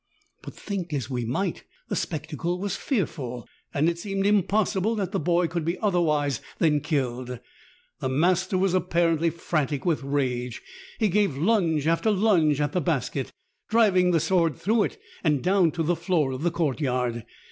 But 0.41 0.55
think 0.55 0.93
as 0.93 1.11
we 1.11 1.25
might, 1.25 1.63
the 1.87 1.95
spectacle 1.95 2.57
was 2.59 2.75
fearful, 2.75 3.47
and 3.71 3.87
it 3.87 3.99
seemed 3.99 4.25
impossible 4.25 4.95
that 4.95 5.11
the 5.11 5.19
boy 5.19 5.45
could 5.47 5.63
be 5.63 5.77
other 5.77 6.01
wise 6.01 6.41
than 6.57 6.79
killed. 6.79 7.37
The 7.99 8.09
master 8.09 8.57
was 8.57 8.73
apparently 8.73 9.29
frantic 9.29 9.85
with 9.85 10.01
rage; 10.01 10.63
he 10.97 11.07
gave 11.07 11.37
lunge 11.37 11.85
after 11.85 12.09
lunge 12.09 12.59
at 12.59 12.71
the 12.71 12.81
basket, 12.81 13.31
driving 13.69 14.09
the 14.09 14.19
sword 14.19 14.55
through 14.55 14.85
it 14.85 14.97
and 15.23 15.43
down 15.43 15.69
to 15.73 15.83
the 15.83 15.95
floor 15.95 16.31
of 16.31 16.41
the 16.41 16.49
court 16.49 16.81
yard. 16.81 17.23